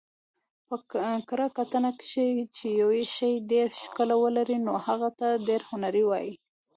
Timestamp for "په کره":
0.67-1.47